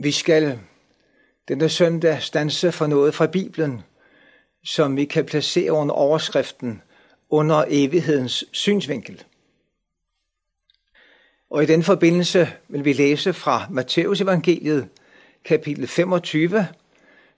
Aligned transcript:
Vi 0.00 0.10
skal 0.10 0.58
denne 1.48 1.68
søndag 1.68 2.22
stanse 2.22 2.72
for 2.72 2.86
noget 2.86 3.14
fra 3.14 3.26
Bibelen, 3.26 3.82
som 4.64 4.96
vi 4.96 5.04
kan 5.04 5.24
placere 5.24 5.72
under 5.72 5.94
overskriften 5.94 6.82
under 7.30 7.64
evighedens 7.68 8.44
synsvinkel. 8.52 9.24
Og 11.50 11.62
i 11.62 11.66
den 11.66 11.82
forbindelse 11.82 12.48
vil 12.68 12.84
vi 12.84 12.92
læse 12.92 13.32
fra 13.32 13.66
Matteus 13.70 14.20
evangeliet, 14.20 14.88
kapitel 15.44 15.86
25. 15.86 16.66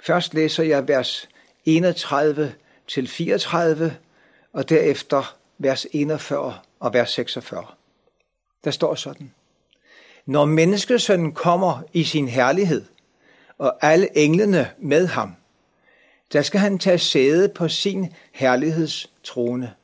Først 0.00 0.34
læser 0.34 0.62
jeg 0.62 0.88
vers 0.88 1.28
31 1.64 2.54
til 2.88 3.08
34, 3.08 3.96
og 4.52 4.68
derefter 4.68 5.36
vers 5.58 5.86
41 5.92 6.54
og 6.80 6.94
vers 6.94 7.10
46. 7.10 7.66
Der 8.64 8.70
står 8.70 8.94
sådan. 8.94 9.34
Når 10.26 10.44
menneskesønnen 10.44 11.32
kommer 11.32 11.82
i 11.92 12.04
sin 12.04 12.28
herlighed, 12.28 12.84
og 13.58 13.76
alle 13.82 14.18
englene 14.18 14.70
med 14.78 15.06
ham, 15.06 15.34
der 16.32 16.42
skal 16.42 16.60
han 16.60 16.78
tage 16.78 16.98
sæde 16.98 17.48
på 17.48 17.68
sin 17.68 18.12
herlighedstrone. 18.32 19.74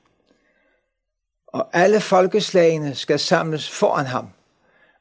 Og 1.47 1.69
alle 1.73 2.01
folkeslagene 2.01 2.95
skal 2.95 3.19
samles 3.19 3.71
foran 3.71 4.07
ham, 4.07 4.29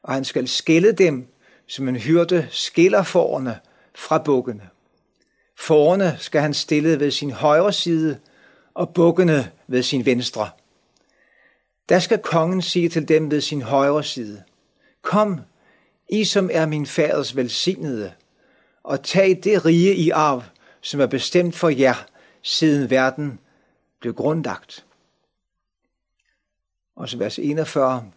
og 0.02 0.14
han 0.14 0.24
skal 0.24 0.48
skille 0.48 0.92
dem, 0.92 1.26
som 1.66 1.88
en 1.88 1.96
hyrde 1.96 2.46
skiller 2.50 3.02
forerne 3.02 3.58
fra 3.94 4.18
bukkene. 4.18 4.68
Forerne 5.58 6.16
skal 6.18 6.40
han 6.40 6.54
stille 6.54 7.00
ved 7.00 7.10
sin 7.10 7.30
højre 7.30 7.72
side, 7.72 8.18
og 8.74 8.94
bukkene 8.94 9.50
ved 9.66 9.82
sin 9.82 10.06
venstre. 10.06 10.50
Der 11.88 11.98
skal 11.98 12.18
kongen 12.18 12.62
sige 12.62 12.88
til 12.88 13.08
dem 13.08 13.30
ved 13.30 13.40
sin 13.40 13.62
højre 13.62 14.04
side, 14.04 14.42
Kom, 15.06 15.40
I 16.08 16.24
som 16.24 16.50
er 16.52 16.66
min 16.66 16.86
faders 16.86 17.36
velsignede, 17.36 18.12
og 18.82 19.02
tag 19.02 19.40
det 19.44 19.64
rige 19.64 19.94
i 19.94 20.10
arv, 20.10 20.42
som 20.80 21.00
er 21.00 21.06
bestemt 21.06 21.54
for 21.54 21.68
jer, 21.68 22.06
siden 22.42 22.90
verden 22.90 23.38
blev 24.00 24.14
grundlagt. 24.14 24.86
Og 26.96 27.08
så 27.08 27.18
vers 27.18 27.38
41. 27.38 28.12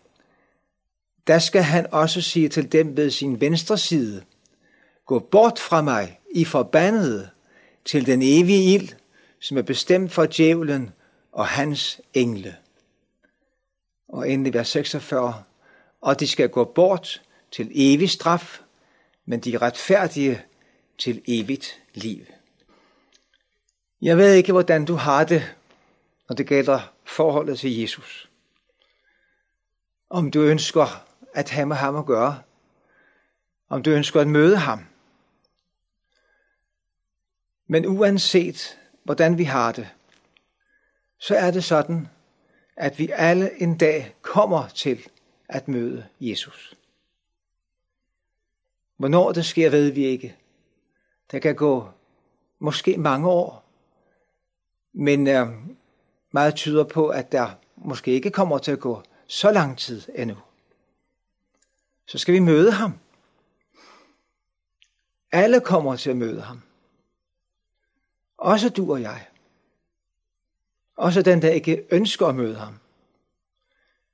Da 1.27 1.39
skal 1.39 1.61
han 1.61 1.87
også 1.91 2.21
sige 2.21 2.49
til 2.49 2.71
dem 2.71 2.97
ved 2.97 3.09
sin 3.09 3.41
venstre 3.41 3.77
side, 3.77 4.23
Gå 5.05 5.19
bort 5.19 5.59
fra 5.59 5.81
mig, 5.81 6.19
I 6.31 6.45
forbandede, 6.45 7.29
til 7.85 8.05
den 8.05 8.21
evige 8.21 8.73
ild, 8.73 8.89
som 9.39 9.57
er 9.57 9.61
bestemt 9.61 10.11
for 10.11 10.25
djævlen 10.25 10.91
og 11.31 11.47
hans 11.47 12.01
engle. 12.13 12.55
Og 14.07 14.29
endelig 14.29 14.53
vers 14.53 14.67
46. 14.67 15.43
Og 16.01 16.19
de 16.19 16.27
skal 16.27 16.49
gå 16.49 16.63
bort 16.63 17.21
til 17.51 17.71
evig 17.73 18.09
straf, 18.09 18.61
men 19.25 19.39
de 19.39 19.57
retfærdige 19.57 20.45
til 20.97 21.21
evigt 21.27 21.81
liv. 21.93 22.25
Jeg 24.01 24.17
ved 24.17 24.33
ikke, 24.33 24.51
hvordan 24.51 24.85
du 24.85 24.95
har 24.95 25.23
det, 25.23 25.55
når 26.29 26.35
det 26.35 26.47
gælder 26.47 26.93
forholdet 27.03 27.59
til 27.59 27.79
Jesus. 27.79 28.29
Om 30.09 30.31
du 30.31 30.41
ønsker 30.41 31.05
at 31.33 31.49
have 31.49 31.65
med 31.65 31.75
ham 31.75 31.95
at 31.95 32.05
gøre. 32.05 32.41
Om 33.69 33.83
du 33.83 33.89
ønsker 33.89 34.21
at 34.21 34.27
møde 34.27 34.57
ham. 34.57 34.85
Men 37.67 37.85
uanset 37.85 38.79
hvordan 39.03 39.37
vi 39.37 39.43
har 39.43 39.71
det, 39.71 39.89
så 41.19 41.35
er 41.35 41.51
det 41.51 41.63
sådan, 41.63 42.07
at 42.77 42.99
vi 42.99 43.09
alle 43.13 43.61
en 43.61 43.77
dag 43.77 44.15
kommer 44.21 44.67
til 44.67 45.07
at 45.49 45.67
møde 45.67 46.07
Jesus. 46.19 46.75
Hvornår 48.97 49.31
det 49.31 49.45
sker, 49.45 49.69
ved 49.69 49.91
vi 49.91 50.05
ikke. 50.05 50.35
Der 51.31 51.39
kan 51.39 51.55
gå 51.55 51.89
måske 52.59 52.97
mange 52.97 53.29
år, 53.29 53.65
men 54.93 55.27
øh, 55.27 55.47
meget 56.31 56.55
tyder 56.55 56.83
på, 56.83 57.07
at 57.07 57.31
der 57.31 57.49
måske 57.75 58.11
ikke 58.11 58.31
kommer 58.31 58.57
til 58.57 58.71
at 58.71 58.79
gå 58.79 59.03
så 59.27 59.51
lang 59.51 59.77
tid 59.77 60.01
endnu. 60.15 60.37
Så 62.05 62.17
skal 62.17 62.33
vi 62.33 62.39
møde 62.39 62.71
ham. 62.71 62.99
Alle 65.31 65.61
kommer 65.61 65.95
til 65.95 66.09
at 66.09 66.17
møde 66.17 66.41
ham. 66.41 66.61
Også 68.37 68.69
du 68.69 68.91
og 68.91 69.01
jeg. 69.01 69.27
Også 70.95 71.21
den, 71.21 71.41
der 71.41 71.49
ikke 71.49 71.85
ønsker 71.91 72.27
at 72.27 72.35
møde 72.35 72.55
ham. 72.55 72.79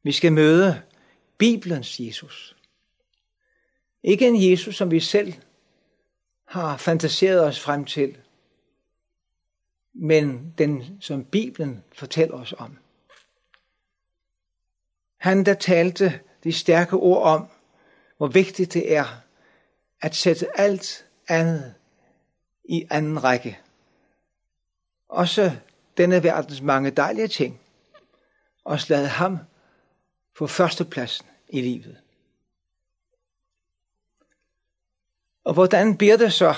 Vi 0.03 0.11
skal 0.11 0.33
møde 0.33 0.81
Bibelens 1.37 1.99
Jesus. 1.99 2.55
Ikke 4.03 4.27
en 4.27 4.49
Jesus, 4.51 4.75
som 4.75 4.91
vi 4.91 4.99
selv 4.99 5.33
har 6.45 6.77
fantaseret 6.77 7.43
os 7.43 7.59
frem 7.59 7.85
til, 7.85 8.17
men 9.93 10.53
den, 10.57 10.97
som 11.01 11.25
Bibelen 11.25 11.83
fortæller 11.93 12.35
os 12.35 12.53
om. 12.57 12.77
Han, 15.17 15.45
der 15.45 15.53
talte 15.53 16.19
de 16.43 16.53
stærke 16.53 16.95
ord 16.95 17.23
om, 17.23 17.47
hvor 18.17 18.27
vigtigt 18.27 18.73
det 18.73 18.95
er 18.95 19.05
at 20.01 20.15
sætte 20.15 20.59
alt 20.59 21.05
andet 21.27 21.73
i 22.65 22.87
anden 22.89 23.23
række. 23.23 23.59
Også 25.09 25.51
denne 25.97 26.23
verdens 26.23 26.61
mange 26.61 26.91
dejlige 26.91 27.27
ting, 27.27 27.61
og 28.63 28.79
lade 28.87 29.07
ham 29.07 29.37
på 30.35 30.47
førstepladsen 30.47 31.25
i 31.49 31.61
livet. 31.61 31.97
Og 35.43 35.53
hvordan 35.53 35.97
bliver 35.97 36.17
det 36.17 36.33
så 36.33 36.55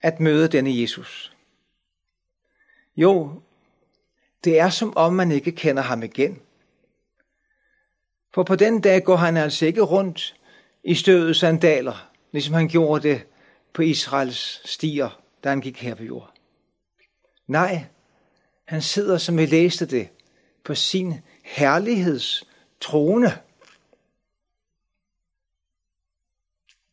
at 0.00 0.20
møde 0.20 0.48
denne 0.48 0.80
Jesus? 0.80 1.36
Jo, 2.96 3.42
det 4.44 4.58
er 4.58 4.70
som 4.70 4.96
om 4.96 5.12
man 5.12 5.32
ikke 5.32 5.52
kender 5.52 5.82
ham 5.82 6.02
igen. 6.02 6.42
For 8.34 8.42
på 8.42 8.56
den 8.56 8.80
dag 8.80 9.04
går 9.04 9.16
han 9.16 9.36
altså 9.36 9.66
ikke 9.66 9.82
rundt 9.82 10.36
i 10.84 10.94
støvede 10.94 11.34
sandaler, 11.34 12.10
ligesom 12.32 12.54
han 12.54 12.68
gjorde 12.68 13.08
det 13.08 13.26
på 13.72 13.82
Israels 13.82 14.70
stier, 14.70 15.22
da 15.44 15.48
han 15.48 15.60
gik 15.60 15.82
her 15.82 15.94
på 15.94 16.02
jord. 16.02 16.34
Nej, 17.46 17.84
han 18.64 18.82
sidder, 18.82 19.18
som 19.18 19.38
vi 19.38 19.46
læste 19.46 19.86
det, 19.86 20.08
på 20.64 20.74
sin 20.74 21.14
herligheds 21.42 22.44
trone. 22.80 23.38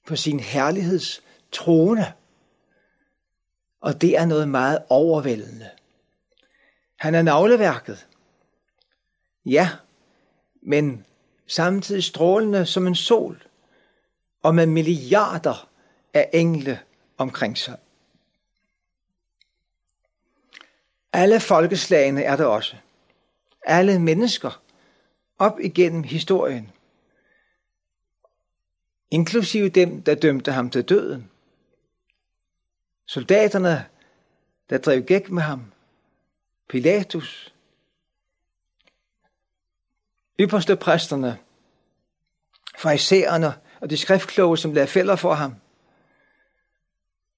På 0.08 0.16
sin 0.16 0.40
herligheds 0.40 1.24
trone. 1.52 2.14
Og 3.82 4.02
det 4.02 4.18
er 4.18 4.26
noget 4.26 4.50
meget 4.50 4.84
overvældende. 4.90 5.70
Han 6.96 7.16
er 7.16 7.22
navleværket. 7.22 8.08
Ja, 9.46 9.70
men 10.62 11.06
samtidig 11.48 12.04
strålende 12.04 12.66
som 12.66 12.88
en 12.88 12.96
sol, 12.96 13.44
og 14.44 14.56
med 14.56 14.66
milliarder 14.66 15.70
af 16.14 16.30
engle 16.34 16.80
omkring 17.18 17.58
sig. 17.58 17.78
Alle 21.14 21.40
folkeslagene 21.40 22.24
er 22.24 22.36
der 22.36 22.46
også. 22.46 22.76
Alle 23.66 24.00
mennesker 24.00 24.62
op 25.38 25.60
igennem 25.60 26.04
historien. 26.04 26.72
Inklusive 29.12 29.70
dem, 29.70 30.02
der 30.02 30.16
dømte 30.16 30.52
ham 30.52 30.70
til 30.70 30.84
døden. 30.84 31.32
Soldaterne, 33.08 33.86
der 34.70 34.78
drev 34.78 35.02
gæk 35.02 35.30
med 35.30 35.44
ham. 35.44 35.72
Pilatus. 36.70 37.54
Ypperste 40.40 40.76
præsterne. 40.76 41.38
Farisæerne 42.78 43.54
og 43.82 43.90
de 43.90 43.98
skriftkloge, 43.98 44.58
som 44.58 44.74
lagde 44.74 44.88
fælder 44.88 45.16
for 45.16 45.34
ham. 45.34 45.56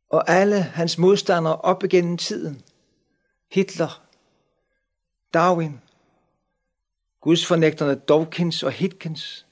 Og 0.09 0.29
alle 0.29 0.61
hans 0.61 0.97
modstandere 0.97 1.55
op 1.55 1.83
igennem 1.83 2.17
tiden. 2.17 2.61
Hitler, 3.51 4.05
Darwin, 5.33 5.81
Guds 7.21 7.45
fornægterne 7.45 7.99
Dawkins 7.99 8.63
og 8.63 8.71
Hitkins, 8.71 9.47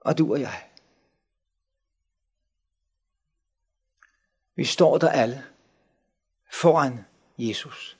og 0.00 0.18
du 0.18 0.32
og 0.32 0.40
jeg. 0.40 0.70
Vi 4.54 4.64
står 4.64 4.98
der 4.98 5.08
alle 5.08 5.44
foran 6.52 7.04
Jesus. 7.38 7.98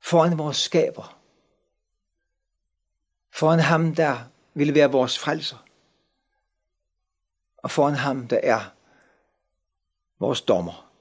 Foran 0.00 0.38
vores 0.38 0.56
skaber. 0.56 1.18
Foran 3.30 3.60
ham, 3.60 3.94
der 3.94 4.24
vil 4.54 4.74
være 4.74 4.90
vores 4.90 5.18
frelser. 5.18 5.66
Og 7.56 7.70
foran 7.70 7.94
ham, 7.94 8.28
der 8.28 8.40
er 8.42 8.74
vores 10.18 10.40
dommer. 10.40 10.92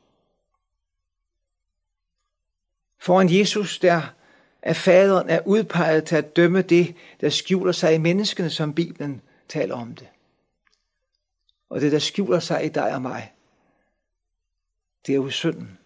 Foran 2.97 3.29
Jesus, 3.29 3.79
der 3.79 4.13
at 4.61 4.75
faderen 4.75 5.29
er 5.29 5.39
udpeget 5.45 6.05
til 6.05 6.15
at 6.15 6.35
dømme 6.35 6.61
det, 6.61 6.95
der 7.21 7.29
skjuler 7.29 7.71
sig 7.71 7.95
i 7.95 7.97
menneskene, 7.97 8.49
som 8.49 8.73
Bibelen 8.73 9.21
taler 9.47 9.75
om 9.75 9.95
det. 9.95 10.07
Og 11.69 11.81
det, 11.81 11.91
der 11.91 11.99
skjuler 11.99 12.39
sig 12.39 12.65
i 12.65 12.69
dig 12.69 12.95
og 12.95 13.01
mig, 13.01 13.33
det 15.07 15.13
er 15.13 15.15
jo 15.15 15.29
synden. 15.29 15.77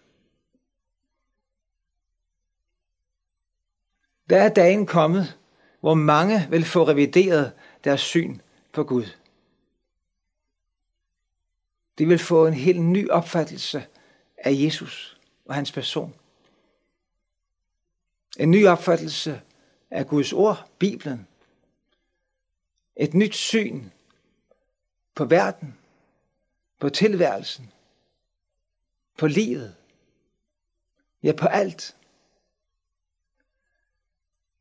Der 4.30 4.42
er 4.42 4.48
dagen 4.48 4.86
kommet, 4.86 5.38
hvor 5.80 5.94
mange 5.94 6.46
vil 6.50 6.64
få 6.64 6.88
revideret 6.88 7.52
deres 7.84 8.00
syn 8.00 8.38
på 8.72 8.84
Gud. 8.84 9.04
De 11.98 12.06
vil 12.06 12.18
få 12.18 12.46
en 12.46 12.54
helt 12.54 12.82
ny 12.82 13.10
opfattelse 13.10 13.86
af 14.36 14.52
Jesus 14.52 15.20
og 15.44 15.54
hans 15.54 15.72
person. 15.72 16.14
En 18.36 18.50
ny 18.50 18.66
opfattelse 18.66 19.42
af 19.90 20.06
Guds 20.06 20.32
ord, 20.32 20.70
Bibelen. 20.78 21.26
Et 22.96 23.14
nyt 23.14 23.34
syn 23.34 23.84
på 25.14 25.24
verden, 25.24 25.78
på 26.78 26.88
tilværelsen, 26.88 27.72
på 29.18 29.26
livet, 29.26 29.76
ja 31.22 31.32
på 31.32 31.46
alt. 31.46 31.96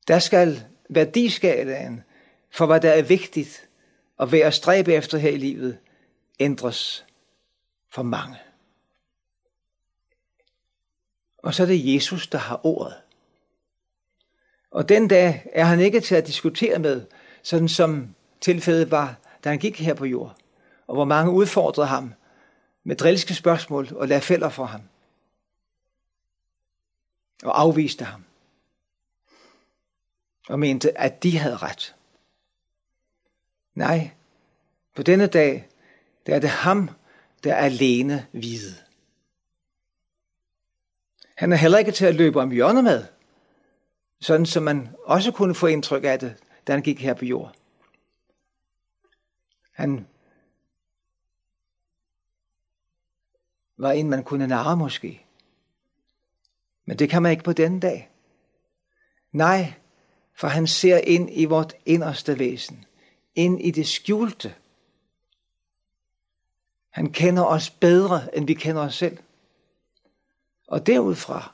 Der 0.07 0.19
skal 0.19 0.63
værdiskalaen 0.89 2.04
for 2.50 2.66
hvad 2.66 2.81
der 2.81 2.92
er 2.92 3.04
vigtigt 3.04 3.69
og 4.18 4.31
ved 4.31 4.39
at 4.39 4.54
stræbe 4.54 4.94
efter 4.94 5.18
her 5.18 5.30
i 5.30 5.38
livet, 5.38 5.80
ændres 6.39 7.06
for 7.89 8.04
mange. 8.04 8.38
Og 11.38 11.54
så 11.54 11.63
er 11.63 11.68
det 11.68 11.94
Jesus, 11.94 12.27
der 12.27 12.38
har 12.38 12.66
ordet. 12.66 13.05
Og 14.75 14.89
den 14.89 15.07
dag 15.07 15.50
er 15.54 15.63
han 15.63 15.80
ikke 15.80 16.00
til 16.00 16.16
at 16.16 16.27
diskutere 16.27 16.80
med, 16.80 17.06
sådan 17.44 17.68
som 17.68 18.16
tilfældet 18.42 18.92
var, 18.92 19.16
da 19.44 19.50
han 19.50 19.60
gik 19.60 19.80
her 19.80 19.94
på 19.94 20.06
jord, 20.06 20.36
og 20.88 20.95
hvor 20.95 21.06
mange 21.06 21.31
udfordrede 21.31 21.88
ham 21.88 22.13
med 22.83 22.95
drilske 22.95 23.33
spørgsmål 23.33 23.88
og 23.95 24.07
lagde 24.07 24.22
fælder 24.22 24.50
for 24.50 24.66
ham, 24.66 24.81
og 27.44 27.62
afviste 27.62 28.06
ham, 28.06 28.24
og 30.50 30.60
mente, 30.60 30.98
at 30.98 31.24
de 31.24 31.38
havde 31.38 31.57
ret. 31.57 31.95
Nej, 33.75 34.12
på 34.95 35.04
denne 35.04 35.27
dag, 35.27 35.69
der 36.25 36.36
er 36.36 36.39
det 36.39 36.50
ham, 36.50 36.89
der 37.44 37.54
er 37.54 37.66
alene 37.66 38.27
vide. 38.31 38.75
Han 41.36 41.51
er 41.51 41.57
heller 41.57 41.77
ikke 41.77 41.92
til 41.92 42.06
at 42.06 42.16
løbe 42.16 42.42
om 42.42 42.51
hjørnet 42.51 42.83
med, 42.83 43.15
sådan 44.20 44.46
som 44.46 44.64
man 44.64 44.90
også 45.04 45.32
kunne 45.32 45.56
få 45.56 45.68
indtryk 45.68 46.04
af 46.04 46.20
det, 46.20 46.36
da 46.68 46.72
han 46.72 46.82
gik 46.82 47.02
her 47.02 47.14
på 47.14 47.26
jord. 47.26 47.56
Han 49.72 50.08
var 53.78 53.92
en, 53.92 54.10
man 54.10 54.24
kunne 54.24 54.48
narre 54.48 54.78
måske. 54.78 55.26
Men 56.86 57.00
det 57.00 57.10
kan 57.10 57.22
man 57.22 57.32
ikke 57.32 57.44
på 57.44 57.54
denne 57.54 57.80
dag. 57.80 58.10
Nej, 59.32 59.74
for 60.34 60.48
han 60.48 60.68
ser 60.68 60.98
ind 60.98 61.30
i 61.32 61.46
vort 61.46 61.74
inderste 61.86 62.40
væsen, 62.40 62.86
ind 63.36 63.62
i 63.62 63.72
det 63.72 63.88
skjulte. 63.88 64.56
Han 66.90 67.12
kender 67.12 67.44
os 67.44 67.70
bedre, 67.70 68.38
end 68.38 68.48
vi 68.48 68.54
kender 68.54 68.82
os 68.82 68.96
selv. 68.96 69.18
Og 70.68 70.88
derudfra 70.88 71.54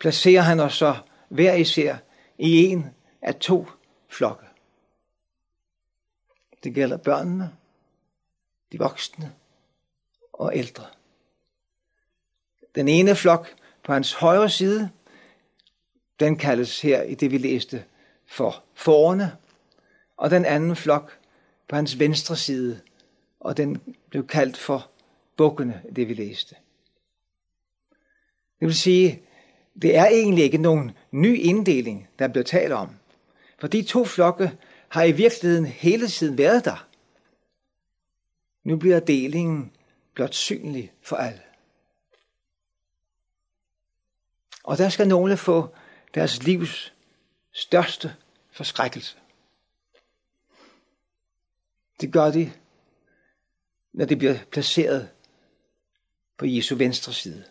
placerer 0.00 0.42
han 0.42 0.60
os 0.60 0.74
så 0.74 0.96
hver 1.32 1.54
især 1.54 1.96
i 2.38 2.64
en 2.64 2.86
af 3.22 3.34
to 3.34 3.66
flokke. 4.08 4.46
Det 6.64 6.74
gælder 6.74 6.96
børnene, 6.96 7.56
de 8.72 8.78
voksne 8.78 9.34
og 10.32 10.56
ældre. 10.56 10.86
Den 12.74 12.88
ene 12.88 13.16
flok 13.16 13.54
på 13.84 13.92
hans 13.92 14.12
højre 14.12 14.50
side, 14.50 14.90
den 16.20 16.36
kaldes 16.36 16.80
her 16.80 17.02
i 17.02 17.14
det, 17.14 17.30
vi 17.30 17.38
læste, 17.38 17.84
for 18.26 18.64
forerne, 18.74 19.36
og 20.16 20.30
den 20.30 20.44
anden 20.44 20.76
flok 20.76 21.18
på 21.68 21.76
hans 21.76 21.98
venstre 21.98 22.36
side, 22.36 22.80
og 23.40 23.56
den 23.56 23.96
blev 24.08 24.26
kaldt 24.26 24.56
for 24.56 24.90
bukkene, 25.36 25.82
det 25.96 26.08
vi 26.08 26.14
læste. 26.14 26.54
Det 28.60 28.68
vil 28.68 28.74
sige, 28.74 29.22
det 29.82 29.96
er 29.96 30.06
egentlig 30.06 30.44
ikke 30.44 30.58
nogen 30.58 30.92
ny 31.10 31.38
inddeling, 31.38 32.08
der 32.18 32.28
bliver 32.28 32.44
talt 32.44 32.72
om. 32.72 32.96
For 33.58 33.66
de 33.66 33.82
to 33.82 34.04
flokke 34.04 34.58
har 34.88 35.02
i 35.02 35.12
virkeligheden 35.12 35.66
hele 35.66 36.08
tiden 36.08 36.38
været 36.38 36.64
der. 36.64 36.88
Nu 38.64 38.76
bliver 38.76 39.00
delingen 39.00 39.72
blot 40.14 40.34
synlig 40.34 40.92
for 41.02 41.16
alle. 41.16 41.42
Og 44.64 44.78
der 44.78 44.88
skal 44.88 45.08
nogle 45.08 45.36
få 45.36 45.74
deres 46.14 46.42
livs 46.42 46.94
største 47.52 48.16
forskrækkelse. 48.50 49.16
Det 52.00 52.12
gør 52.12 52.30
de, 52.30 52.52
når 53.92 54.04
de 54.04 54.16
bliver 54.16 54.38
placeret 54.50 55.10
på 56.38 56.46
Jesu 56.46 56.76
venstre 56.76 57.12
side. 57.12 57.44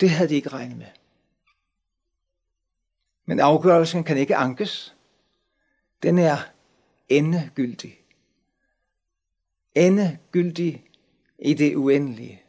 Det 0.00 0.10
havde 0.10 0.28
de 0.28 0.34
ikke 0.34 0.48
regnet 0.48 0.76
med. 0.76 0.86
Men 3.24 3.40
afgørelsen 3.40 4.04
kan 4.04 4.16
ikke 4.16 4.36
ankes. 4.36 4.96
Den 6.02 6.18
er 6.18 6.38
endegyldig. 7.08 8.00
Endegyldig 9.74 10.90
i 11.38 11.54
det 11.54 11.76
uendelige. 11.76 12.42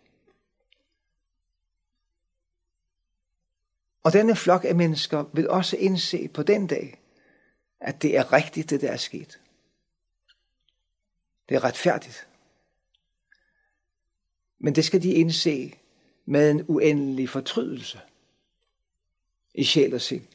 Og 4.04 4.14
denne 4.14 4.36
flok 4.36 4.66
af 4.66 4.76
mennesker 4.76 5.24
vil 5.34 5.50
også 5.50 5.78
indse 5.78 6.28
på 6.28 6.44
den 6.44 6.68
dag, 6.68 7.02
at 7.80 8.02
det 8.02 8.18
er 8.18 8.34
rigtigt, 8.34 8.70
det 8.70 8.82
der 8.82 8.92
er 8.92 8.98
sket. 8.98 9.42
Det 11.50 11.56
er 11.56 11.64
retfærdigt. 11.64 12.28
Men 14.60 14.76
det 14.76 14.86
skal 14.86 15.04
de 15.04 15.12
indse 15.12 15.74
med 16.26 16.52
en 16.52 16.66
uendelig 16.68 17.30
fortrydelse 17.30 18.00
i 19.54 19.64
sjæl 19.64 19.94
og 19.94 20.02
sind. 20.02 20.28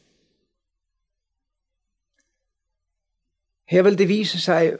Her 3.64 3.82
vil 3.82 3.98
det 3.98 4.08
vise 4.08 4.40
sig, 4.40 4.78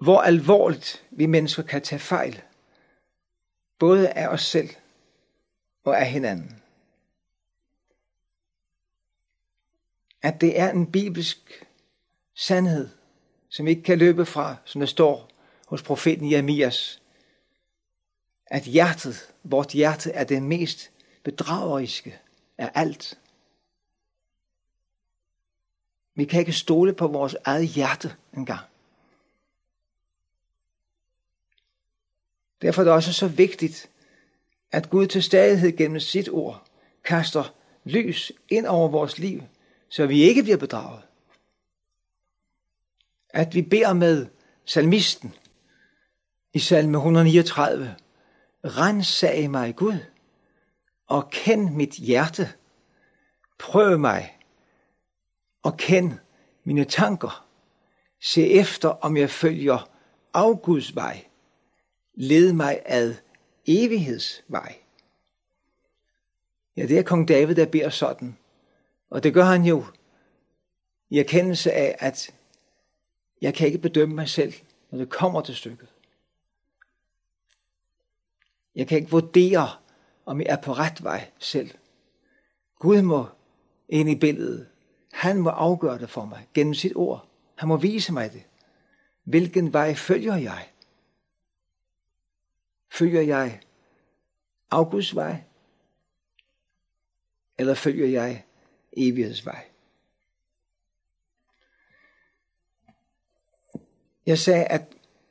hvor 0.00 0.20
alvorligt 0.20 1.06
vi 1.10 1.26
mennesker 1.26 1.62
kan 1.62 1.82
tage 1.82 1.98
fejl, 1.98 2.42
både 3.78 4.08
af 4.10 4.28
os 4.28 4.42
selv 4.42 4.70
og 5.84 6.00
af 6.00 6.06
hinanden. 6.06 6.62
At 10.22 10.40
det 10.40 10.60
er 10.60 10.70
en 10.70 10.92
bibelsk 10.92 11.66
sandhed, 12.34 12.88
som 13.48 13.66
vi 13.66 13.70
ikke 13.70 13.82
kan 13.82 13.98
løbe 13.98 14.26
fra, 14.26 14.56
som 14.64 14.80
der 14.80 14.86
står 14.86 15.28
hos 15.66 15.82
profeten 15.82 16.30
Jeremias, 16.30 17.01
at 18.52 18.62
hjertet, 18.62 19.34
vort 19.42 19.68
hjerte, 19.68 20.10
er 20.10 20.24
det 20.24 20.42
mest 20.42 20.90
bedrageriske 21.22 22.18
af 22.58 22.70
alt. 22.74 23.18
Vi 26.14 26.24
kan 26.24 26.40
ikke 26.40 26.52
stole 26.52 26.92
på 26.92 27.06
vores 27.06 27.36
eget 27.44 27.68
hjerte 27.68 28.16
engang. 28.36 28.60
Derfor 32.62 32.82
er 32.82 32.84
det 32.84 32.92
også 32.92 33.12
så 33.12 33.28
vigtigt, 33.28 33.90
at 34.72 34.90
Gud 34.90 35.06
til 35.06 35.22
stadighed 35.22 35.76
gennem 35.76 36.00
sit 36.00 36.28
ord 36.28 36.64
kaster 37.04 37.54
lys 37.84 38.32
ind 38.48 38.66
over 38.66 38.88
vores 38.88 39.18
liv, 39.18 39.42
så 39.88 40.06
vi 40.06 40.22
ikke 40.22 40.42
bliver 40.42 40.58
bedraget. 40.58 41.02
At 43.28 43.54
vi 43.54 43.62
beder 43.62 43.92
med 43.92 44.26
salmisten 44.64 45.34
i 46.52 46.58
salme 46.58 46.98
139, 46.98 47.96
Rensag 48.64 49.50
mig 49.50 49.76
Gud, 49.76 49.98
og 51.06 51.30
kend 51.30 51.70
mit 51.70 51.94
hjerte. 51.94 52.48
Prøv 53.58 53.98
mig, 53.98 54.38
og 55.62 55.76
kend 55.76 56.12
mine 56.64 56.84
tanker. 56.84 57.48
Se 58.20 58.50
efter, 58.50 58.88
om 58.88 59.16
jeg 59.16 59.30
følger 59.30 59.90
afguds 60.34 60.94
vej. 60.94 61.24
Led 62.14 62.52
mig 62.52 62.82
ad 62.84 63.14
evighedsvej. 63.66 64.78
Ja, 66.76 66.86
det 66.86 66.98
er 66.98 67.02
kong 67.02 67.28
David, 67.28 67.54
der 67.54 67.66
beder 67.66 67.90
sådan. 67.90 68.38
Og 69.10 69.22
det 69.22 69.34
gør 69.34 69.44
han 69.44 69.64
jo 69.64 69.84
i 71.10 71.18
erkendelse 71.18 71.72
af, 71.72 71.96
at 71.98 72.34
jeg 73.40 73.54
kan 73.54 73.66
ikke 73.66 73.78
bedømme 73.78 74.14
mig 74.14 74.28
selv, 74.28 74.54
når 74.90 74.98
det 74.98 75.10
kommer 75.10 75.40
til 75.40 75.56
stykket. 75.56 75.91
Jeg 78.74 78.88
kan 78.88 78.98
ikke 78.98 79.10
vurdere, 79.10 79.68
om 80.26 80.40
jeg 80.40 80.46
er 80.48 80.56
på 80.56 80.72
ret 80.72 81.04
vej 81.04 81.30
selv. 81.38 81.70
Gud 82.78 83.02
må 83.02 83.26
ind 83.88 84.10
i 84.10 84.14
billedet. 84.14 84.68
Han 85.12 85.38
må 85.38 85.50
afgøre 85.50 85.98
det 85.98 86.10
for 86.10 86.24
mig 86.24 86.48
gennem 86.54 86.74
sit 86.74 86.92
ord. 86.96 87.28
Han 87.54 87.68
må 87.68 87.76
vise 87.76 88.12
mig 88.12 88.32
det. 88.32 88.42
hvilken 89.24 89.72
vej 89.72 89.94
følger 89.94 90.36
jeg? 90.36 90.68
Følger 92.92 93.20
jeg 93.20 93.60
Augusts 94.70 95.14
vej? 95.14 95.42
Eller 97.58 97.74
følger 97.74 98.06
jeg 98.06 98.44
evighedsvej? 98.92 99.68
Jeg 104.26 104.38
sagde, 104.38 104.64
at 104.64 104.82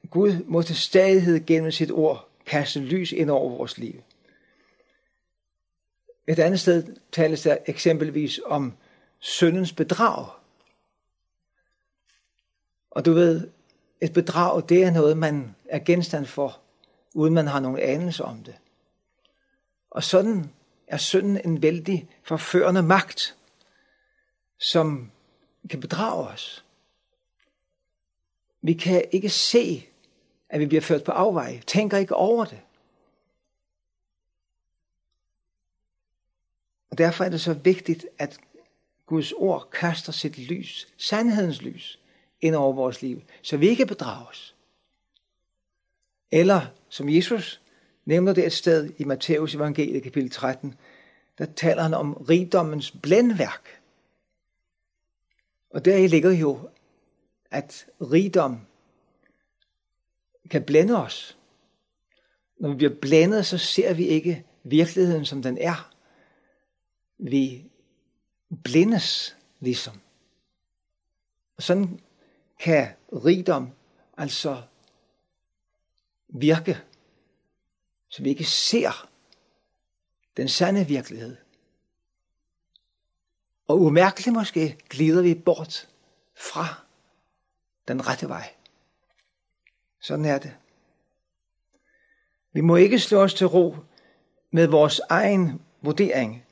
Gud 0.10 0.44
må 0.44 0.62
til 0.62 0.76
stadighed 0.76 1.46
gennem 1.46 1.72
sit 1.72 1.92
ord 1.92 2.31
kaste 2.52 2.80
lys 2.80 3.12
ind 3.12 3.30
over 3.30 3.50
vores 3.50 3.78
liv. 3.78 4.04
Et 6.28 6.40
andet 6.40 6.60
sted 6.60 6.96
tales 7.12 7.42
der 7.42 7.58
eksempelvis 7.66 8.40
om 8.46 8.78
syndens 9.20 9.74
bedrag. 9.74 10.30
Og 12.92 13.06
du 13.06 13.14
ved, 13.14 13.50
et 14.02 14.14
bedrag, 14.14 14.70
det 14.70 14.84
er 14.84 14.92
noget, 14.92 15.18
man 15.18 15.56
er 15.70 15.80
genstand 15.80 16.26
for, 16.26 16.60
uden 17.14 17.34
man 17.34 17.48
har 17.48 17.60
nogen 17.60 17.80
anelse 17.80 18.24
om 18.24 18.44
det. 18.44 18.56
Og 19.90 20.04
sådan 20.04 20.52
er 20.88 20.98
synden 20.98 21.42
en 21.46 21.62
vældig 21.62 22.10
forførende 22.24 22.84
magt, 22.84 23.38
som 24.60 25.12
kan 25.70 25.80
bedrage 25.80 26.28
os. 26.28 26.66
Vi 28.62 28.74
kan 28.74 29.06
ikke 29.12 29.30
se, 29.30 29.91
at 30.52 30.60
vi 30.60 30.66
bliver 30.66 30.82
ført 30.82 31.04
på 31.04 31.12
afvej. 31.12 31.62
Tænker 31.68 31.98
ikke 31.98 32.16
over 32.16 32.46
det. 32.46 32.60
Og 36.90 36.98
derfor 36.98 37.24
er 37.24 37.30
det 37.30 37.42
så 37.42 37.54
vigtigt, 37.54 38.06
at 38.18 38.40
Guds 39.06 39.32
ord 39.32 39.70
kaster 39.72 40.12
sit 40.12 40.38
lys, 40.38 40.88
sandhedens 40.98 41.62
lys, 41.62 42.00
ind 42.42 42.56
over 42.56 42.74
vores 42.74 43.02
liv, 43.02 43.22
så 43.42 43.58
vi 43.58 43.70
ikke 43.70 43.86
bedrages. 43.86 44.56
Eller 46.32 46.68
som 46.90 47.10
Jesus 47.10 47.62
nævner 48.06 48.34
det 48.34 48.46
et 48.46 48.54
sted 48.54 48.94
i 48.98 49.04
Matteus 49.04 49.56
evangeliet 49.56 50.04
kapitel 50.04 50.30
13, 50.30 50.76
der 51.38 51.46
taler 51.46 51.82
han 51.82 51.94
om 51.94 52.14
rigdommens 52.14 52.92
blændværk. 52.92 53.82
Og 55.70 55.86
der 55.86 56.08
ligger 56.08 56.32
jo, 56.32 56.70
at 57.52 57.86
rigdom 58.02 58.60
kan 60.50 60.64
blænde 60.64 61.04
os. 61.04 61.38
Når 62.60 62.70
vi 62.70 62.76
bliver 62.76 62.96
blændet, 63.02 63.46
så 63.46 63.58
ser 63.58 63.94
vi 63.94 64.06
ikke 64.06 64.46
virkeligheden, 64.64 65.26
som 65.26 65.42
den 65.42 65.58
er. 65.58 65.94
Vi 67.18 67.66
blindes 68.64 69.38
ligesom. 69.60 70.02
Og 71.58 71.64
sådan 71.64 72.00
kan 72.60 72.88
rigdom 73.14 73.70
altså 74.18 74.62
virke, 76.30 76.82
så 78.10 78.24
vi 78.24 78.30
ikke 78.30 78.46
ser 78.46 79.10
den 80.38 80.48
sande 80.48 80.88
virkelighed. 80.88 81.38
Og 83.68 83.82
umærkeligt 83.82 84.34
måske 84.34 84.78
glider 84.90 85.22
vi 85.22 85.36
bort 85.36 85.90
fra 86.36 86.66
den 87.88 88.08
rette 88.08 88.30
vej. 88.30 88.54
Sådan 90.02 90.26
er 90.26 90.38
det. 90.38 90.56
Vi 92.54 92.62
må 92.62 92.76
ikke 92.76 93.00
slå 93.00 93.20
os 93.20 93.34
til 93.34 93.48
ro 93.48 93.76
med 94.52 94.68
vores 94.68 95.02
egen 95.10 95.62
vurdering, 95.82 96.46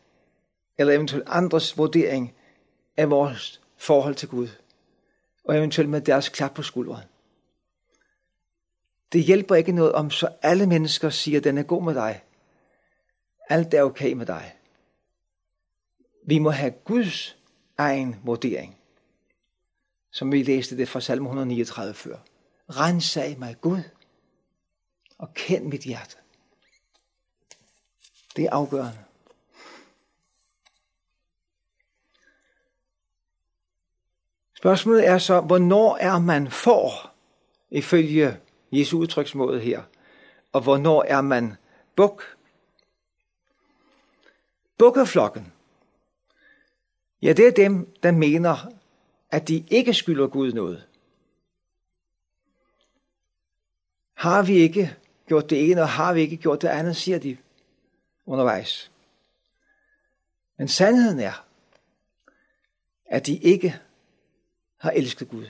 eller 0.77 0.93
eventuelt 0.93 1.27
andres 1.27 1.77
vurdering 1.77 2.35
af 2.97 3.09
vores 3.09 3.61
forhold 3.77 4.15
til 4.15 4.29
Gud, 4.29 4.47
og 5.43 5.57
eventuelt 5.57 5.89
med 5.89 6.01
deres 6.01 6.29
klap 6.29 6.53
på 6.53 6.63
skulderen. 6.63 7.05
Det 9.13 9.23
hjælper 9.23 9.55
ikke 9.55 9.71
noget, 9.71 9.91
om 9.91 10.09
så 10.09 10.29
alle 10.41 10.67
mennesker 10.67 11.09
siger, 11.09 11.37
at 11.37 11.43
den 11.43 11.57
er 11.57 11.63
god 11.63 11.83
med 11.83 11.95
dig. 11.95 12.23
Alt 13.49 13.73
er 13.73 13.83
okay 13.83 14.13
med 14.13 14.25
dig. 14.25 14.55
Vi 16.25 16.39
må 16.39 16.49
have 16.49 16.71
Guds 16.71 17.37
egen 17.77 18.15
vurdering, 18.23 18.77
som 20.11 20.31
vi 20.31 20.43
læste 20.43 20.77
det 20.77 20.89
fra 20.89 21.01
salme 21.01 21.27
139 21.27 21.93
før. 21.93 22.17
Rensag 22.69 23.39
mig 23.39 23.55
Gud, 23.61 23.81
og 25.17 25.33
kend 25.33 25.65
mit 25.65 25.81
hjerte. 25.81 26.15
Det 28.35 28.45
er 28.45 28.51
afgørende. 28.51 29.03
Spørgsmålet 34.57 35.07
er 35.07 35.17
så, 35.17 35.41
hvornår 35.41 35.97
er 35.97 36.19
man 36.19 36.51
for, 36.51 37.13
ifølge 37.71 38.39
Jesu 38.71 38.99
udtryksmåde 38.99 39.59
her, 39.59 39.83
og 40.51 40.61
hvornår 40.61 41.03
er 41.03 41.21
man 41.21 41.55
buk? 41.95 42.23
Bukkeflokken, 44.77 45.53
ja, 47.21 47.33
det 47.33 47.47
er 47.47 47.51
dem, 47.51 47.93
der 48.03 48.11
mener, 48.11 48.73
at 49.31 49.47
de 49.47 49.65
ikke 49.67 49.93
skylder 49.93 50.27
Gud 50.27 50.51
noget. 50.51 50.88
Har 54.19 54.43
vi 54.43 54.53
ikke 54.53 54.97
gjort 55.27 55.49
det 55.49 55.71
ene, 55.71 55.81
og 55.81 55.89
har 55.89 56.13
vi 56.13 56.21
ikke 56.21 56.38
gjort 56.38 56.61
det 56.61 56.67
andet, 56.67 56.95
siger 56.95 57.19
de 57.19 57.38
undervejs. 58.25 58.91
Men 60.57 60.67
sandheden 60.67 61.19
er, 61.19 61.45
at 63.05 63.25
de 63.25 63.38
ikke 63.38 63.79
har 64.77 64.91
elsket 64.91 65.29
Gud, 65.29 65.45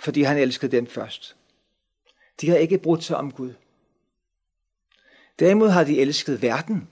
fordi 0.00 0.22
han 0.22 0.38
elskede 0.38 0.76
dem 0.76 0.86
først. 0.86 1.36
De 2.40 2.50
har 2.50 2.56
ikke 2.56 2.78
brudt 2.78 3.04
sig 3.04 3.16
om 3.16 3.32
Gud. 3.32 3.54
Derimod 5.38 5.68
har 5.68 5.84
de 5.84 6.00
elsket 6.00 6.42
verden, 6.42 6.88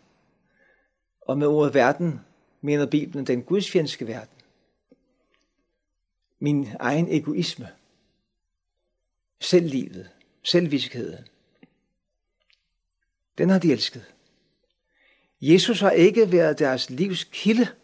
og 1.21 1.39
med 1.39 1.47
ordet 1.47 1.75
verden 1.75 2.21
mener 2.61 2.87
Bibelen 2.87 3.27
den 3.27 3.43
gudsfjendske 3.43 4.07
verden. 4.07 4.39
Min 6.39 6.69
egen 6.81 7.09
egoisme, 7.09 7.69
selvlivet, 9.41 10.11
selvviskhed. 10.43 11.19
Den 13.39 13.49
har 13.49 13.59
de 13.59 13.73
elsket. 13.73 14.15
Jesus 15.41 15.81
har 15.81 15.91
ikke 15.91 16.33
været 16.33 16.59
deres 16.59 16.91
livs 16.91 17.25
kilde. 17.25 17.77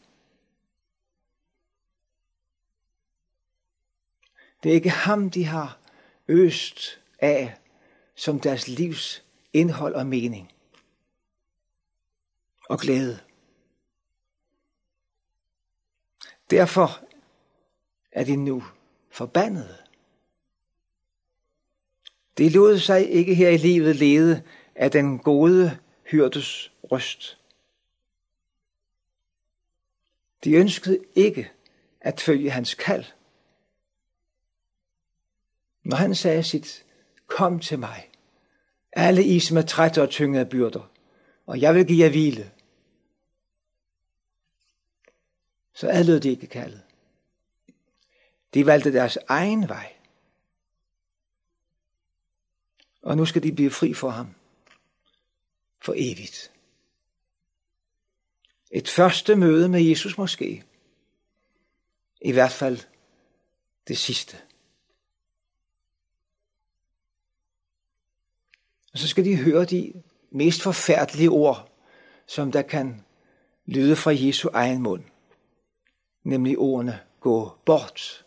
Det 4.63 4.71
er 4.71 4.75
ikke 4.75 4.91
ham, 4.91 5.31
de 5.31 5.45
har 5.45 5.79
øst 6.29 7.01
af 7.19 7.59
som 8.15 8.41
deres 8.41 8.69
livs 8.69 9.25
indhold 9.53 9.95
og 9.95 10.07
mening 10.07 10.53
og 12.69 12.79
glæde. 12.79 13.21
Derfor 16.51 17.05
er 18.13 18.25
de 18.25 18.37
nu 18.37 18.65
forbandede. 19.11 19.88
Det 22.39 22.53
lod 22.53 22.79
sig 22.79 23.11
ikke 23.11 23.35
her 23.35 23.49
i 23.49 23.57
livet 23.57 23.97
lede 23.97 24.43
af 24.75 24.91
den 24.91 25.19
gode 25.19 25.79
hyrdes 26.05 26.73
røst. 26.83 27.39
De 30.45 30.53
ønskede 30.53 30.99
ikke 31.15 31.51
at 32.01 32.21
følge 32.21 32.51
hans 32.51 32.75
kald. 32.75 33.05
Når 35.83 35.97
han 35.97 36.15
sagde 36.15 36.43
sit, 36.43 36.85
kom 37.27 37.61
til 37.61 37.79
mig, 37.79 38.11
alle 38.93 39.25
I, 39.25 39.41
som 39.41 39.57
er 39.57 39.63
trætte 39.63 40.03
og 40.03 40.11
tyngede 40.11 40.41
af 40.41 40.49
byrder, 40.49 40.91
og 41.47 41.61
jeg 41.61 41.75
vil 41.75 41.87
give 41.87 42.05
jer 42.05 42.11
hvile. 42.11 42.53
Så 45.75 45.89
adlød 45.89 46.21
de 46.21 46.31
ikke 46.31 46.47
kaldet. 46.47 46.83
De 48.55 48.67
valgte 48.67 48.93
deres 48.93 49.19
egen 49.29 49.69
vej. 49.69 49.98
Og 53.09 53.17
nu 53.17 53.25
skal 53.25 53.43
de 53.43 53.53
blive 53.53 53.71
fri 53.71 53.95
for 53.95 54.11
ham. 54.11 54.35
For 55.81 55.95
evigt. 55.97 56.53
Et 58.71 58.89
første 58.89 59.37
møde 59.37 59.69
med 59.69 59.81
Jesus 59.81 60.19
måske. 60.19 60.65
I 62.21 62.33
hvert 62.33 62.53
fald 62.53 62.79
det 63.89 63.99
sidste. 63.99 64.37
Og 68.93 68.99
så 68.99 69.09
skal 69.09 69.25
de 69.25 69.37
høre 69.37 69.65
de 69.65 70.03
mest 70.31 70.63
forfærdelige 70.63 71.31
ord, 71.31 71.73
som 72.27 72.53
der 72.53 72.63
kan 72.63 73.05
lyde 73.67 73.97
fra 73.97 74.11
Jesu 74.15 74.49
egen 74.53 74.83
mund. 74.83 75.05
Nemlig 76.23 76.59
ordene, 76.59 77.01
gå 77.21 77.59
bort. 77.65 78.25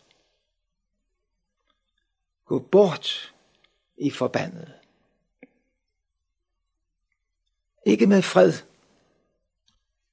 Gå 2.44 2.58
bort 2.58 3.31
i 3.96 4.10
forbandet. 4.10 4.72
Ikke 7.86 8.06
med 8.06 8.22
fred, 8.22 8.52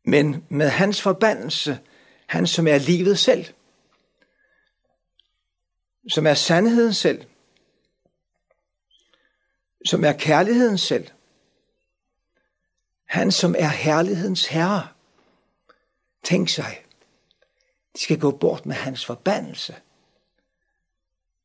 men 0.06 0.46
med 0.50 0.70
hans 0.70 1.02
forbandelse, 1.02 1.80
han 2.28 2.48
som 2.48 2.68
er 2.68 2.78
livet 2.78 3.20
selv, 3.20 3.46
som 6.10 6.28
er 6.28 6.34
sandheden 6.34 6.94
selv, 6.94 7.26
som 9.86 10.04
er 10.04 10.14
kærligheden 10.14 10.78
selv. 10.78 11.08
Han, 13.06 13.32
som 13.32 13.56
er 13.58 13.68
herlighedens 13.68 14.48
herre. 14.48 14.88
Tænk 16.24 16.50
sig, 16.50 16.86
de 17.96 18.02
skal 18.02 18.20
gå 18.20 18.32
bort 18.32 18.66
med 18.66 18.76
hans 18.76 19.06
forbandelse. 19.06 19.76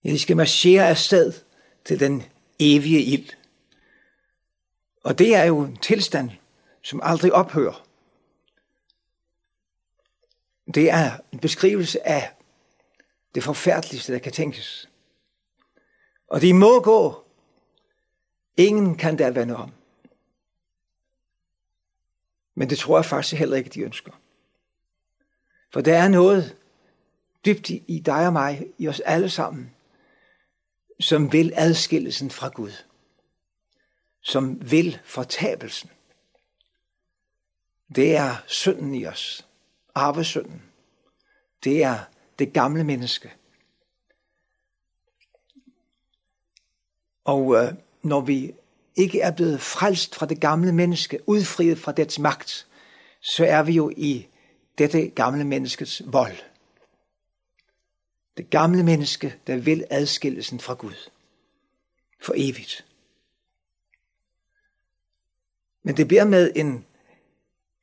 Ja, 0.04 0.10
de 0.10 0.18
skal 0.18 0.36
marchere 0.36 0.88
afsted 0.88 1.32
til 1.84 2.00
den 2.00 2.22
evige 2.58 3.02
ild. 3.02 3.30
Og 5.04 5.18
det 5.18 5.34
er 5.34 5.44
jo 5.44 5.60
en 5.60 5.76
tilstand, 5.76 6.30
som 6.82 7.00
aldrig 7.02 7.32
ophører. 7.32 7.86
Det 10.74 10.90
er 10.90 11.18
en 11.32 11.38
beskrivelse 11.38 12.08
af 12.08 12.32
det 13.34 13.44
forfærdeligste, 13.44 14.12
der 14.12 14.18
kan 14.18 14.32
tænkes. 14.32 14.88
Og 16.28 16.40
de 16.40 16.54
må 16.54 16.80
gå. 16.80 17.24
Ingen 18.56 18.96
kan 18.96 19.18
der 19.18 19.30
vende 19.30 19.56
om. 19.56 19.72
Men 22.54 22.70
det 22.70 22.78
tror 22.78 22.98
jeg 22.98 23.04
faktisk 23.04 23.38
heller 23.38 23.56
ikke, 23.56 23.70
de 23.70 23.80
ønsker. 23.80 24.12
For 25.72 25.80
der 25.80 25.98
er 25.98 26.08
noget 26.08 26.56
dybt 27.46 27.70
i 27.70 28.02
dig 28.06 28.26
og 28.26 28.32
mig, 28.32 28.66
i 28.78 28.88
os 28.88 29.00
alle 29.00 29.30
sammen, 29.30 29.74
som 31.00 31.32
vil 31.32 31.52
adskillelsen 31.54 32.30
fra 32.30 32.48
Gud. 32.48 32.72
Som 34.22 34.70
vil 34.70 34.98
fortabelsen. 35.04 35.90
Det 37.94 38.16
er 38.16 38.36
synden 38.46 38.94
i 38.94 39.06
os. 39.06 39.46
Arvesynden. 39.94 40.62
Det 41.64 41.82
er 41.82 41.98
det 42.38 42.52
gamle 42.52 42.84
menneske. 42.84 43.32
Og 47.24 47.56
øh, 47.56 47.72
når 48.02 48.20
vi 48.20 48.52
ikke 48.96 49.20
er 49.20 49.30
blevet 49.30 49.60
frelst 49.60 50.14
fra 50.14 50.26
det 50.26 50.40
gamle 50.40 50.72
menneske, 50.72 51.28
udfriet 51.28 51.78
fra 51.78 51.92
dets 51.92 52.18
magt, 52.18 52.66
så 53.20 53.44
er 53.44 53.62
vi 53.62 53.72
jo 53.72 53.90
i 53.96 54.28
dette 54.78 55.08
gamle 55.08 55.44
menneskets 55.44 56.02
vold. 56.06 56.36
Det 58.36 58.50
gamle 58.50 58.82
menneske, 58.82 59.40
der 59.46 59.56
vil 59.56 59.84
adskillelsen 59.90 60.60
fra 60.60 60.74
Gud. 60.74 61.10
For 62.20 62.34
evigt. 62.36 62.86
Men 65.82 65.96
det 65.96 66.08
bliver 66.08 66.24
med 66.24 66.52
en 66.56 66.86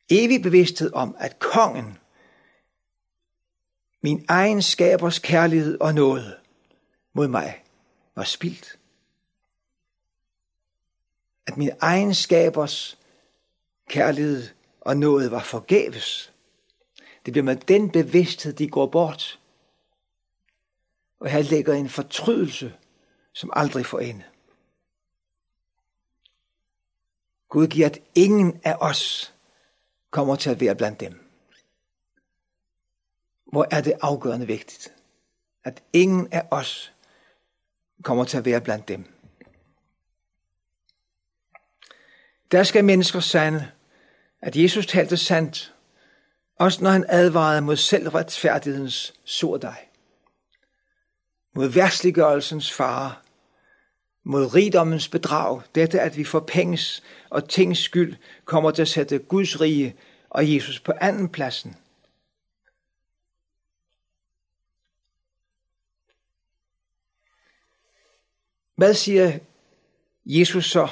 evig 0.09 0.41
bevidsthed 0.41 0.93
om, 0.93 1.15
at 1.19 1.39
kongen, 1.39 1.97
min 4.03 4.25
egen 4.27 4.61
skabers 4.61 5.19
kærlighed 5.19 5.77
og 5.79 5.93
nåde 5.93 6.37
mod 7.13 7.27
mig, 7.27 7.63
var 8.15 8.23
spildt 8.23 8.77
at 11.51 11.57
min 11.57 11.71
egen 11.79 12.15
skabers 12.15 12.99
kærlighed 13.89 14.47
og 14.81 14.97
noget 14.97 15.31
var 15.31 15.43
forgæves. 15.43 16.33
Det 17.25 17.33
bliver 17.33 17.45
med 17.45 17.55
den 17.55 17.89
bevidsthed, 17.89 18.53
de 18.53 18.67
går 18.67 18.87
bort. 18.87 19.39
Og 21.21 21.29
her 21.29 21.41
ligger 21.41 21.73
en 21.73 21.89
fortrydelse, 21.89 22.73
som 23.33 23.49
aldrig 23.53 23.85
får 23.85 23.99
ende. 23.99 24.23
Gud 27.49 27.67
giver, 27.67 27.85
at 27.85 27.99
ingen 28.15 28.61
af 28.63 28.75
os 28.79 29.33
kommer 30.09 30.35
til 30.35 30.49
at 30.49 30.59
være 30.59 30.75
blandt 30.75 30.99
dem. 30.99 31.29
Hvor 33.51 33.67
er 33.71 33.81
det 33.81 33.93
afgørende 34.01 34.47
vigtigt, 34.47 34.93
at 35.63 35.83
ingen 35.93 36.33
af 36.33 36.47
os 36.51 36.93
kommer 38.03 38.23
til 38.23 38.37
at 38.37 38.45
være 38.45 38.61
blandt 38.61 38.87
dem. 38.87 39.05
Der 42.51 42.63
skal 42.63 42.85
mennesker 42.85 43.19
sande, 43.19 43.71
at 44.41 44.55
Jesus 44.55 44.85
talte 44.85 45.17
sandt, 45.17 45.75
også 46.55 46.83
når 46.83 46.89
han 46.89 47.05
advarede 47.09 47.61
mod 47.61 47.75
selvretfærdighedens 47.75 49.13
surdej, 49.25 49.87
mod 51.53 51.67
værtsliggørelsens 51.67 52.71
fare, 52.71 53.13
mod 54.23 54.55
rigdommens 54.55 55.07
bedrag, 55.07 55.61
dette 55.75 56.01
at 56.01 56.17
vi 56.17 56.23
for 56.23 56.39
penges 56.39 57.03
og 57.29 57.49
tings 57.49 57.79
skyld 57.79 58.15
kommer 58.45 58.71
til 58.71 58.81
at 58.81 58.87
sætte 58.87 59.19
Guds 59.19 59.61
rige 59.61 59.95
og 60.29 60.53
Jesus 60.53 60.79
på 60.79 60.91
anden 61.01 61.29
pladsen. 61.29 61.75
Hvad 68.75 68.93
siger 68.93 69.39
Jesus 70.25 70.71
så 70.71 70.87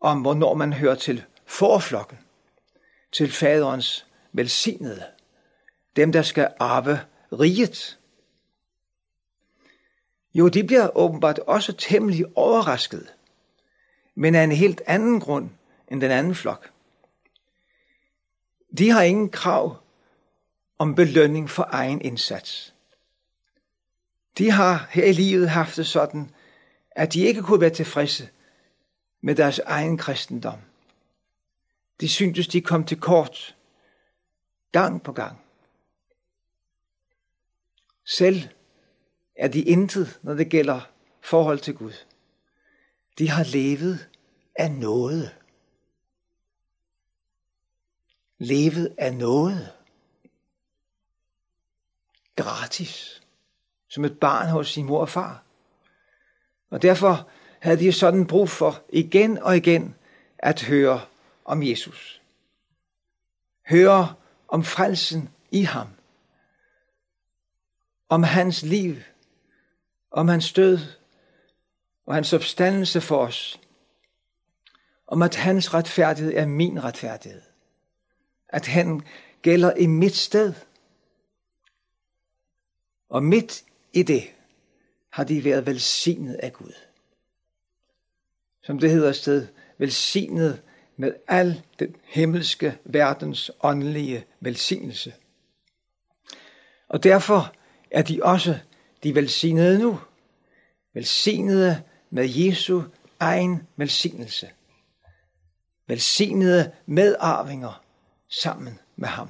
om, 0.00 0.20
hvornår 0.20 0.54
man 0.54 0.72
hører 0.72 0.94
til 0.94 1.24
forflokken, 1.46 2.18
til 3.12 3.32
faderens 3.32 4.06
velsignede, 4.32 5.04
dem 5.96 6.12
der 6.12 6.22
skal 6.22 6.52
arve 6.60 7.00
riget. 7.32 7.97
Jo, 10.38 10.48
de 10.48 10.64
bliver 10.64 10.96
åbenbart 10.96 11.38
også 11.38 11.72
temmelig 11.72 12.26
overrasket, 12.34 13.14
men 14.14 14.34
af 14.34 14.44
en 14.44 14.52
helt 14.52 14.82
anden 14.86 15.20
grund 15.20 15.50
end 15.88 16.00
den 16.00 16.10
anden 16.10 16.34
flok. 16.34 16.70
De 18.78 18.90
har 18.90 19.02
ingen 19.02 19.30
krav 19.30 19.76
om 20.78 20.94
belønning 20.94 21.50
for 21.50 21.68
egen 21.70 22.00
indsats. 22.00 22.74
De 24.38 24.50
har 24.50 24.88
her 24.90 25.04
i 25.04 25.12
livet 25.12 25.50
haft 25.50 25.76
det 25.76 25.86
sådan, 25.86 26.30
at 26.90 27.12
de 27.12 27.20
ikke 27.20 27.42
kunne 27.42 27.60
være 27.60 27.70
tilfredse 27.70 28.28
med 29.20 29.34
deres 29.34 29.58
egen 29.58 29.98
kristendom. 29.98 30.58
De 32.00 32.08
syntes, 32.08 32.48
de 32.48 32.60
kom 32.60 32.84
til 32.84 33.00
kort 33.00 33.56
gang 34.72 35.02
på 35.02 35.12
gang. 35.12 35.40
Selv 38.04 38.48
er 39.38 39.48
de 39.48 39.62
intet, 39.62 40.18
når 40.22 40.34
det 40.34 40.48
gælder 40.48 40.80
forhold 41.20 41.58
til 41.58 41.74
Gud. 41.74 41.92
De 43.18 43.30
har 43.30 43.44
levet 43.44 44.08
af 44.54 44.70
noget. 44.70 45.34
Levet 48.38 48.94
af 48.98 49.14
noget. 49.14 49.72
Gratis. 52.36 53.22
Som 53.88 54.04
et 54.04 54.20
barn 54.20 54.48
hos 54.48 54.70
sin 54.70 54.86
mor 54.86 55.00
og 55.00 55.08
far. 55.08 55.44
Og 56.70 56.82
derfor 56.82 57.30
havde 57.60 57.78
de 57.78 57.92
sådan 57.92 58.26
brug 58.26 58.48
for 58.48 58.82
igen 58.88 59.38
og 59.38 59.56
igen 59.56 59.94
at 60.38 60.62
høre 60.62 61.00
om 61.44 61.62
Jesus. 61.62 62.22
Høre 63.68 64.14
om 64.48 64.64
frelsen 64.64 65.28
i 65.50 65.62
ham. 65.62 65.88
Om 68.08 68.22
hans 68.22 68.62
liv. 68.62 68.96
Om 70.10 70.28
hans 70.28 70.52
død. 70.52 70.78
Og 72.06 72.14
hans 72.14 72.32
opstandelse 72.32 73.00
for 73.00 73.26
os. 73.26 73.60
Om 75.06 75.22
at 75.22 75.34
hans 75.34 75.74
retfærdighed 75.74 76.34
er 76.34 76.46
min 76.46 76.84
retfærdighed. 76.84 77.42
At 78.48 78.66
han 78.66 79.00
gælder 79.42 79.74
i 79.74 79.86
mit 79.86 80.14
sted. 80.16 80.54
Og 83.08 83.22
midt 83.22 83.64
i 83.92 84.02
det 84.02 84.22
har 85.10 85.24
de 85.24 85.44
været 85.44 85.66
velsignet 85.66 86.34
af 86.34 86.52
Gud 86.52 86.72
som 88.68 88.78
det 88.78 88.90
hedder 88.90 89.12
sted, 89.12 89.46
velsignet 89.78 90.62
med 90.96 91.12
al 91.28 91.62
den 91.78 91.96
himmelske 92.04 92.78
verdens 92.84 93.50
åndelige 93.62 94.24
velsignelse. 94.40 95.14
Og 96.88 97.02
derfor 97.02 97.54
er 97.90 98.02
de 98.02 98.20
også 98.22 98.58
de 99.02 99.14
velsignede 99.14 99.78
nu. 99.78 100.00
Velsignede 100.94 101.82
med 102.10 102.28
Jesu 102.28 102.82
egen 103.20 103.62
velsignelse. 103.76 104.50
Velsignede 105.86 106.72
medarvinger 106.86 107.82
sammen 108.28 108.78
med 108.96 109.08
ham. 109.08 109.28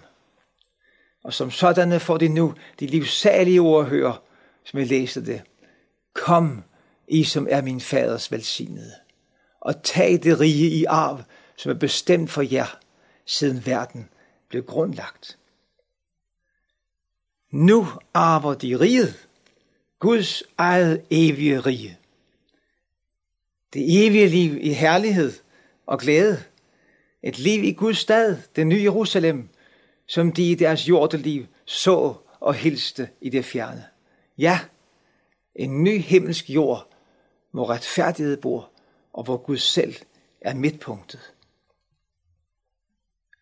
Og 1.25 1.35
som 1.35 1.51
sådanne 1.51 2.01
får 2.01 2.19
de 2.19 2.29
nu 2.29 2.55
de 2.81 2.87
livsalige 2.87 3.61
ord 3.61 3.85
at 3.85 3.91
høre, 3.91 4.19
som 4.65 4.79
jeg 4.79 4.89
læste 4.89 5.27
det. 5.27 5.43
Kom, 6.15 6.63
I 7.09 7.25
som 7.25 7.47
er 7.51 7.63
min 7.63 7.81
faders 7.81 8.33
velsignede 8.33 8.93
og 9.61 9.83
tag 9.83 10.13
det 10.23 10.41
rige 10.41 10.71
i 10.71 10.85
arv, 10.85 11.23
som 11.57 11.71
er 11.71 11.75
bestemt 11.75 12.31
for 12.31 12.43
jer, 12.43 12.79
siden 13.27 13.67
verden 13.67 14.09
blev 14.49 14.63
grundlagt. 14.63 15.39
Nu 17.51 17.87
arver 18.15 18.55
de 18.55 18.81
riget, 18.81 19.28
Guds 19.99 20.43
eget 20.59 21.05
evige 21.11 21.61
rige. 21.61 21.99
Det 23.73 24.07
evige 24.07 24.29
liv 24.29 24.59
i 24.61 24.73
herlighed 24.73 25.33
og 25.87 25.99
glæde. 25.99 26.43
Et 27.23 27.39
liv 27.39 27.65
i 27.65 27.73
Guds 27.73 27.99
stad, 27.99 28.39
det 28.57 28.67
nye 28.67 28.83
Jerusalem, 28.83 29.49
som 30.07 30.33
de 30.33 30.51
i 30.51 30.55
deres 30.55 30.89
jordeliv 30.89 31.47
så 31.65 32.15
og 32.41 32.55
hilste 32.55 33.09
i 33.21 33.29
det 33.29 33.45
fjerne. 33.45 33.85
Ja, 34.39 34.61
en 35.55 35.85
ny 35.85 36.01
himmelsk 36.01 36.51
jord, 36.51 36.89
hvor 37.51 37.71
retfærdighed 37.71 38.37
bor, 38.37 38.71
og 39.13 39.25
hvor 39.25 39.37
Gud 39.37 39.57
selv 39.57 39.95
er 40.41 40.55
midtpunktet. 40.55 41.35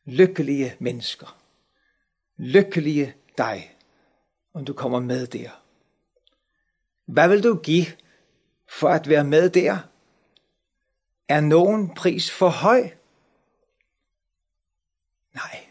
Lykkelige 0.05 0.77
mennesker. 0.79 1.39
Lykkelige 2.37 3.15
dig, 3.39 3.77
om 4.55 4.65
du 4.65 4.73
kommer 4.73 5.01
med 5.01 5.27
der. 5.27 5.66
Hvad 7.07 7.29
vil 7.29 7.43
du 7.43 7.61
give 7.63 7.87
for 8.69 8.89
at 8.89 9.09
være 9.09 9.25
med 9.25 9.51
der? 9.51 9.79
Er 11.29 11.41
nogen 11.41 11.95
pris 11.95 12.31
for 12.31 12.49
høj? 12.49 12.91
Nej, 15.35 15.67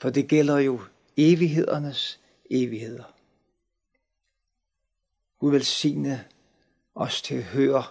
for 0.00 0.10
det 0.10 0.28
gælder 0.28 0.58
jo 0.58 0.80
evighedernes 1.16 2.20
evigheder. 2.50 3.14
Gud 5.38 5.50
velsigne 5.50 6.28
os 6.94 7.22
til 7.22 7.34
at 7.34 7.44
høre 7.44 7.84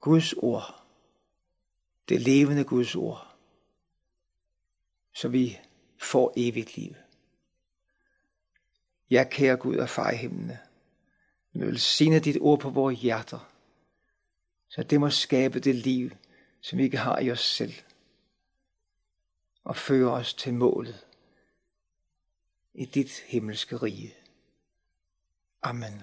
Guds 0.00 0.32
ord, 0.32 0.82
det 2.08 2.20
levende 2.20 2.64
Guds 2.64 2.94
ord, 2.94 3.36
så 5.14 5.28
vi 5.28 5.60
får 5.98 6.32
evigt 6.36 6.76
liv. 6.76 6.94
Ja, 9.10 9.24
kære 9.30 9.56
Gud 9.56 9.76
og 9.76 9.88
far 9.88 10.10
i 10.10 10.16
himlene, 10.16 10.58
vi 11.52 11.64
vil 11.64 11.80
sine 11.80 12.18
dit 12.18 12.36
ord 12.40 12.60
på 12.60 12.70
vores 12.70 13.00
hjerter, 13.00 13.52
så 14.68 14.82
det 14.82 15.00
må 15.00 15.10
skabe 15.10 15.60
det 15.60 15.74
liv, 15.74 16.10
som 16.60 16.78
vi 16.78 16.82
ikke 16.82 16.98
har 16.98 17.18
i 17.18 17.30
os 17.30 17.44
selv, 17.44 17.74
og 19.64 19.76
føre 19.76 20.10
os 20.10 20.34
til 20.34 20.54
målet 20.54 21.06
i 22.74 22.84
dit 22.84 23.24
himmelske 23.26 23.76
rige. 23.76 24.14
Amen. 25.62 26.02